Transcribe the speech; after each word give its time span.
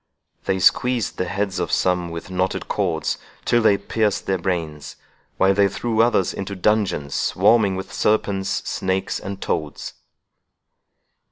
They 0.45 0.57
squeezed 0.57 1.17
the 1.19 1.25
heads 1.27 1.59
of 1.59 1.71
some 1.71 2.09
with 2.09 2.31
knotted 2.31 2.67
cords 2.67 3.19
till 3.45 3.61
they 3.61 3.77
pierced 3.77 4.25
their 4.25 4.39
brains, 4.39 4.95
while 5.37 5.53
they 5.53 5.67
threw 5.67 6.01
others 6.01 6.33
into 6.33 6.55
dungeons 6.55 7.13
swarming 7.13 7.75
with 7.75 7.93
serpents, 7.93 8.67
snakes, 8.67 9.19
and 9.19 9.39
toads." 9.39 9.93